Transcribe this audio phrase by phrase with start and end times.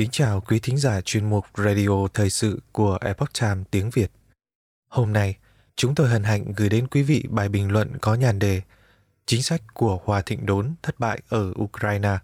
[0.00, 4.10] Kính chào quý thính giả chuyên mục Radio Thời sự của Epoch Times tiếng Việt.
[4.88, 5.36] Hôm nay,
[5.76, 8.62] chúng tôi hân hạnh gửi đến quý vị bài bình luận có nhàn đề
[9.26, 12.18] Chính sách của Hòa Thịnh Đốn thất bại ở Ukraine.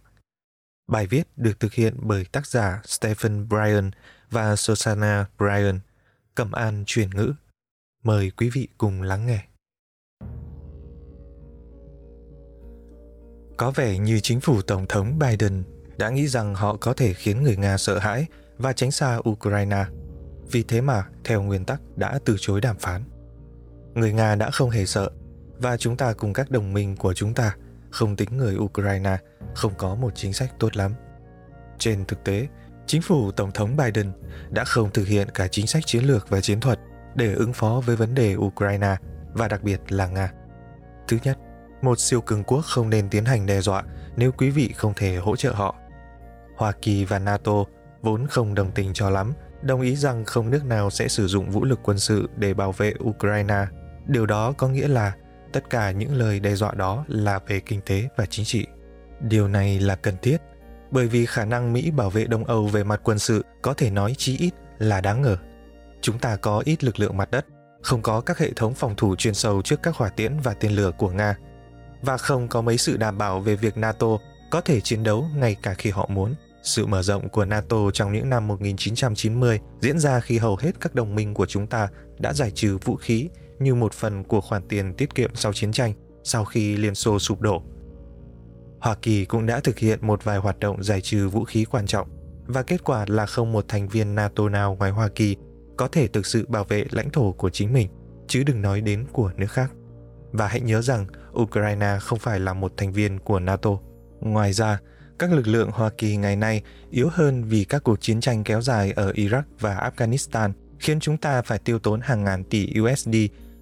[0.88, 3.90] Bài viết được thực hiện bởi tác giả Stephen Bryan
[4.30, 5.80] và Susanna Bryan,
[6.34, 7.32] Cẩm An truyền ngữ.
[8.02, 9.44] Mời quý vị cùng lắng nghe.
[13.56, 15.64] Có vẻ như chính phủ Tổng thống Biden
[15.98, 18.26] đã nghĩ rằng họ có thể khiến người Nga sợ hãi
[18.58, 19.84] và tránh xa Ukraine.
[20.50, 23.02] Vì thế mà, theo nguyên tắc, đã từ chối đàm phán.
[23.94, 25.10] Người Nga đã không hề sợ,
[25.58, 27.56] và chúng ta cùng các đồng minh của chúng ta,
[27.90, 29.16] không tính người Ukraine,
[29.54, 30.92] không có một chính sách tốt lắm.
[31.78, 32.46] Trên thực tế,
[32.86, 34.12] chính phủ Tổng thống Biden
[34.50, 36.80] đã không thực hiện cả chính sách chiến lược và chiến thuật
[37.14, 38.96] để ứng phó với vấn đề Ukraine
[39.32, 40.32] và đặc biệt là Nga.
[41.08, 41.38] Thứ nhất,
[41.82, 43.82] một siêu cường quốc không nên tiến hành đe dọa
[44.16, 45.74] nếu quý vị không thể hỗ trợ họ
[46.56, 47.64] Hoa Kỳ và NATO
[48.02, 51.50] vốn không đồng tình cho lắm, đồng ý rằng không nước nào sẽ sử dụng
[51.50, 53.66] vũ lực quân sự để bảo vệ Ukraine.
[54.06, 55.12] Điều đó có nghĩa là
[55.52, 58.66] tất cả những lời đe dọa đó là về kinh tế và chính trị.
[59.20, 60.36] Điều này là cần thiết,
[60.90, 63.90] bởi vì khả năng Mỹ bảo vệ Đông Âu về mặt quân sự có thể
[63.90, 65.36] nói chí ít là đáng ngờ.
[66.00, 67.46] Chúng ta có ít lực lượng mặt đất,
[67.82, 70.72] không có các hệ thống phòng thủ chuyên sâu trước các hỏa tiễn và tên
[70.72, 71.36] lửa của Nga,
[72.02, 74.06] và không có mấy sự đảm bảo về việc NATO
[74.50, 76.34] có thể chiến đấu ngay cả khi họ muốn.
[76.66, 80.94] Sự mở rộng của NATO trong những năm 1990 diễn ra khi hầu hết các
[80.94, 83.28] đồng minh của chúng ta đã giải trừ vũ khí
[83.58, 85.92] như một phần của khoản tiền tiết kiệm sau chiến tranh
[86.24, 87.62] sau khi Liên Xô sụp đổ.
[88.80, 91.86] Hoa Kỳ cũng đã thực hiện một vài hoạt động giải trừ vũ khí quan
[91.86, 92.08] trọng
[92.46, 95.36] và kết quả là không một thành viên NATO nào ngoài Hoa Kỳ
[95.76, 97.88] có thể thực sự bảo vệ lãnh thổ của chính mình,
[98.28, 99.72] chứ đừng nói đến của nước khác.
[100.32, 101.06] Và hãy nhớ rằng
[101.38, 103.70] Ukraine không phải là một thành viên của NATO.
[104.20, 104.80] Ngoài ra,
[105.18, 108.60] các lực lượng Hoa Kỳ ngày nay yếu hơn vì các cuộc chiến tranh kéo
[108.60, 113.16] dài ở Iraq và Afghanistan khiến chúng ta phải tiêu tốn hàng ngàn tỷ USD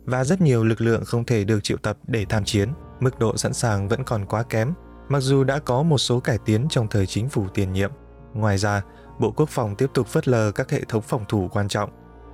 [0.04, 2.69] và rất nhiều lực lượng không thể được triệu tập để tham chiến.
[3.00, 4.72] Mức độ sẵn sàng vẫn còn quá kém,
[5.09, 7.91] mặc dù đã có một số cải tiến trong thời chính phủ tiền nhiệm.
[8.34, 8.82] Ngoài ra,
[9.20, 11.91] Bộ Quốc phòng tiếp tục phớt lờ các hệ thống phòng thủ quan trọng,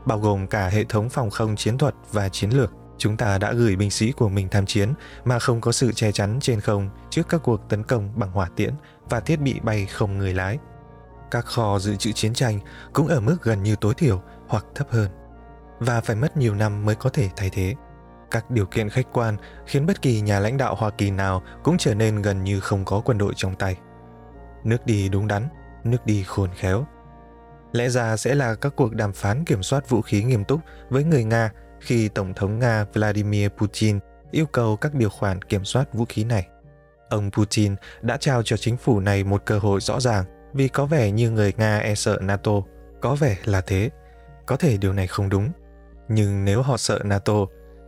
[0.06, 2.72] bao gồm cả hệ thống phòng không chiến thuật và chiến lược.
[3.00, 4.94] Chúng ta đã gửi binh sĩ của mình tham chiến
[5.24, 8.48] mà không có sự che chắn trên không trước các cuộc tấn công bằng hỏa
[8.56, 8.74] tiễn
[9.08, 10.58] và thiết bị bay không người lái.
[11.30, 12.58] Các kho dự trữ chiến tranh
[12.92, 15.10] cũng ở mức gần như tối thiểu hoặc thấp hơn
[15.78, 17.74] và phải mất nhiều năm mới có thể thay thế.
[18.30, 19.36] Các điều kiện khách quan
[19.66, 22.84] khiến bất kỳ nhà lãnh đạo Hoa Kỳ nào cũng trở nên gần như không
[22.84, 23.76] có quân đội trong tay.
[24.64, 25.48] Nước đi đúng đắn,
[25.84, 26.86] nước đi khôn khéo.
[27.72, 31.04] Lẽ ra sẽ là các cuộc đàm phán kiểm soát vũ khí nghiêm túc với
[31.04, 31.50] người Nga
[31.80, 33.98] khi Tổng thống Nga Vladimir Putin
[34.30, 36.46] yêu cầu các điều khoản kiểm soát vũ khí này.
[37.08, 40.24] Ông Putin đã trao cho chính phủ này một cơ hội rõ ràng
[40.54, 42.52] vì có vẻ như người Nga e sợ NATO.
[43.00, 43.90] Có vẻ là thế.
[44.46, 45.50] Có thể điều này không đúng.
[46.08, 47.34] Nhưng nếu họ sợ NATO,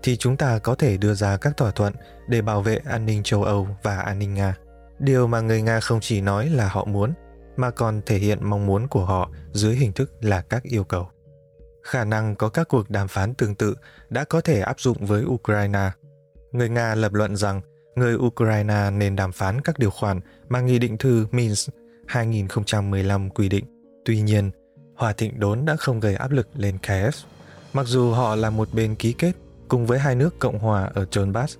[0.03, 1.92] thì chúng ta có thể đưa ra các thỏa thuận
[2.28, 4.54] để bảo vệ an ninh châu Âu và an ninh Nga.
[4.98, 7.12] Điều mà người Nga không chỉ nói là họ muốn,
[7.56, 11.09] mà còn thể hiện mong muốn của họ dưới hình thức là các yêu cầu.
[11.82, 13.75] Khả năng có các cuộc đàm phán tương tự
[14.10, 15.91] đã có thể áp dụng với Ukraine.
[16.53, 17.60] Người Nga lập luận rằng
[17.97, 21.71] người Ukraine nên đàm phán các điều khoản mà Nghị định thư Minsk
[22.06, 23.65] 2015 quy định.
[24.04, 24.50] Tuy nhiên,
[24.97, 27.15] Hòa Thịnh Đốn đã không gây áp lực lên Kiev,
[27.72, 29.32] mặc dù họ là một bên ký kết
[29.69, 31.59] cùng với hai nước Cộng hòa ở Donbass.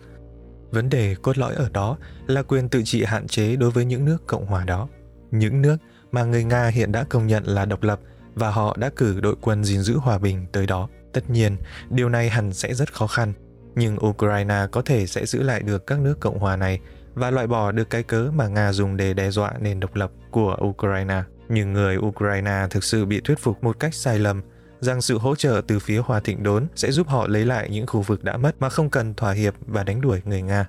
[0.71, 1.97] Vấn đề cốt lõi ở đó
[2.27, 4.89] là quyền tự trị hạn chế đối với những nước Cộng hòa đó.
[5.31, 5.77] Những nước
[6.13, 8.01] mà người Nga hiện đã công nhận là độc lập
[8.35, 10.89] và họ đã cử đội quân gìn giữ hòa bình tới đó.
[11.13, 11.57] Tất nhiên,
[11.91, 13.33] điều này hẳn sẽ rất khó khăn
[13.75, 16.81] nhưng Ukraine có thể sẽ giữ lại được các nước Cộng hòa này
[17.15, 20.11] và loại bỏ được cái cớ mà Nga dùng để đe dọa nền độc lập
[20.31, 21.23] của Ukraine.
[21.49, 24.43] Nhưng người Ukraine thực sự bị thuyết phục một cách sai lầm
[24.81, 27.87] rằng sự hỗ trợ từ phía Hòa Thịnh Đốn sẽ giúp họ lấy lại những
[27.87, 30.67] khu vực đã mất mà không cần thỏa hiệp và đánh đuổi người Nga.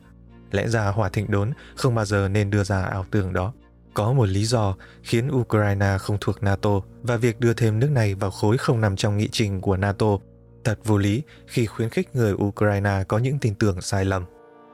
[0.51, 3.53] Lẽ ra Hòa Thịnh Đốn không bao giờ nên đưa ra ảo tưởng đó.
[3.93, 6.69] Có một lý do khiến Ukraine không thuộc NATO
[7.03, 10.17] và việc đưa thêm nước này vào khối không nằm trong nghị trình của NATO
[10.63, 14.25] Thật vô lý khi khuyến khích người Ukraine có những tin tưởng sai lầm.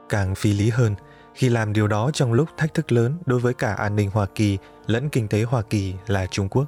[0.08, 0.94] Càng phi lý hơn
[1.34, 4.26] khi làm điều đó trong lúc thách thức lớn đối với cả an ninh Hoa
[4.34, 6.64] Kỳ lẫn kinh tế Hoa Kỳ là Trung Quốc.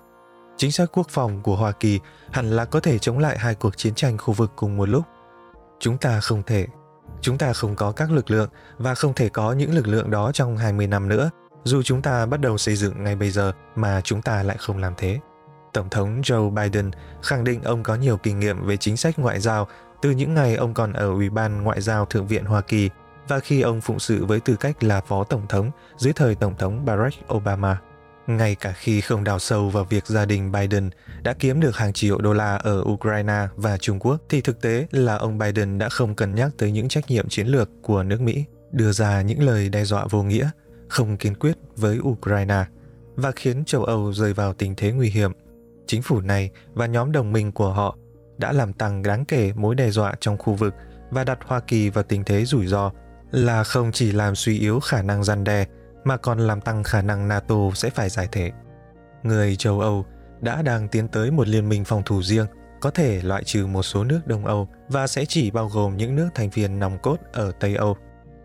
[0.57, 2.01] Chính sách quốc phòng của Hoa Kỳ
[2.31, 5.05] hẳn là có thể chống lại hai cuộc chiến tranh khu vực cùng một lúc.
[5.81, 6.67] Chúng ta không thể.
[7.21, 8.49] Chúng ta không có các lực lượng
[8.79, 11.31] và không thể có những lực lượng đó trong 20 năm nữa,
[11.65, 14.79] dù chúng ta bắt đầu xây dựng ngay bây giờ mà chúng ta lại không
[14.79, 15.19] làm thế.
[15.73, 16.91] Tổng thống Joe Biden
[17.23, 19.69] khẳng định ông có nhiều kinh nghiệm về chính sách ngoại giao
[20.03, 22.91] từ những ngày ông còn ở Ủy ban Ngoại giao Thượng viện Hoa Kỳ
[23.29, 26.55] và khi ông phụng sự với tư cách là Phó Tổng thống dưới thời Tổng
[26.59, 27.81] thống Barack Obama.
[28.27, 30.91] Ngay cả khi không đào sâu vào việc gia đình Biden
[31.23, 34.87] đã kiếm được hàng triệu đô la ở Ukraine và Trung Quốc, thì thực tế
[34.91, 38.21] là ông Biden đã không cân nhắc tới những trách nhiệm chiến lược của nước
[38.21, 40.51] Mỹ, đưa ra những lời đe dọa vô nghĩa,
[40.93, 42.65] không kiên quyết với Ukraine
[43.17, 45.33] và khiến châu Âu rơi vào tình thế nguy hiểm.
[45.87, 47.97] Chính phủ này và nhóm đồng minh của họ
[48.39, 50.75] đã làm tăng đáng kể mối đe dọa trong khu vực
[51.11, 52.91] và đặt Hoa Kỳ vào tình thế rủi ro
[53.31, 55.67] là không chỉ làm suy yếu khả năng gian đe
[56.05, 58.51] mà còn làm tăng khả năng NATO sẽ phải giải thể.
[59.23, 60.05] Người châu Âu
[60.41, 62.47] đã đang tiến tới một liên minh phòng thủ riêng,
[62.81, 66.17] có thể loại trừ một số nước Đông Âu và sẽ chỉ bao gồm những
[66.17, 67.97] nước thành viên nòng cốt ở Tây Âu.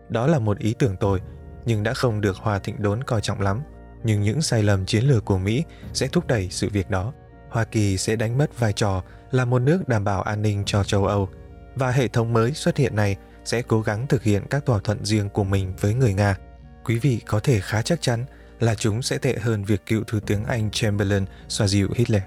[0.08, 1.20] Đó là một ý tưởng tồi,
[1.68, 3.62] nhưng đã không được Hòa Thịnh Đốn coi trọng lắm.
[4.04, 7.12] Nhưng những sai lầm chiến lược của Mỹ sẽ thúc đẩy sự việc đó.
[7.50, 10.84] Hoa Kỳ sẽ đánh mất vai trò là một nước đảm bảo an ninh cho
[10.84, 11.28] châu Âu
[11.74, 15.04] và hệ thống mới xuất hiện này sẽ cố gắng thực hiện các thỏa thuận
[15.04, 16.36] riêng của mình với người Nga.
[16.84, 18.24] Quý vị có thể khá chắc chắn
[18.60, 22.22] là chúng sẽ tệ hơn việc cựu Thủ tướng Anh Chamberlain xoa dịu Hitler.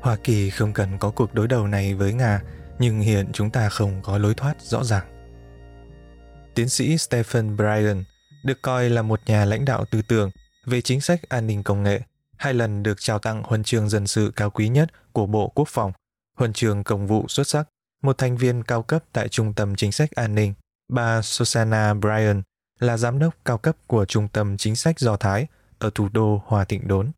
[0.00, 2.40] Hoa Kỳ không cần có cuộc đối đầu này với Nga,
[2.78, 5.04] nhưng hiện chúng ta không có lối thoát rõ ràng.
[6.54, 8.04] Tiến sĩ Stephen Bryan
[8.44, 10.30] được coi là một nhà lãnh đạo tư tưởng
[10.64, 12.00] về chính sách an ninh công nghệ,
[12.36, 15.68] hai lần được trao tặng huân chương dân sự cao quý nhất của Bộ Quốc
[15.68, 15.92] phòng,
[16.36, 17.68] huân chương công vụ xuất sắc
[18.04, 20.54] một thành viên cao cấp tại Trung tâm Chính sách An ninh,
[20.88, 22.42] bà Susanna Bryan,
[22.80, 25.46] là giám đốc cao cấp của Trung tâm Chính sách Do Thái
[25.78, 27.10] ở thủ đô Hòa Tịnh Đốn.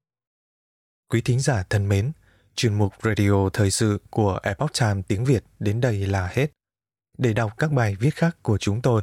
[1.11, 2.13] Quý thính giả thân mến,
[2.55, 6.47] chuyên mục radio thời sự của Epoch Times tiếng Việt đến đây là hết.
[7.19, 9.03] Để đọc các bài viết khác của chúng tôi,